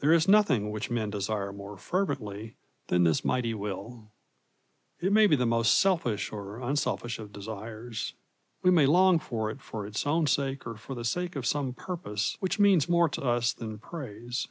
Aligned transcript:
There 0.00 0.12
is 0.12 0.26
nothing 0.26 0.72
which 0.72 0.90
men 0.90 1.10
desire 1.10 1.52
more 1.52 1.76
fervently 1.78 2.56
than 2.88 3.04
this 3.04 3.24
mighty 3.24 3.54
will. 3.54 4.10
It 4.98 5.12
may 5.12 5.28
be 5.28 5.36
the 5.36 5.46
most 5.46 5.78
selfish 5.78 6.32
or 6.32 6.58
unselfish 6.58 7.20
of 7.20 7.32
desires. 7.32 8.14
We 8.62 8.72
may 8.72 8.86
long 8.86 9.20
for 9.20 9.50
it 9.52 9.60
for 9.62 9.86
its 9.86 10.08
own 10.08 10.26
sake 10.26 10.66
or 10.66 10.74
for 10.76 10.96
the 10.96 11.04
sake 11.04 11.36
of 11.36 11.46
some 11.46 11.72
purpose 11.72 12.36
which 12.40 12.58
means 12.58 12.88
more 12.88 13.08
to 13.10 13.22
us 13.22 13.52
than 13.52 13.78
praise. 13.78 14.48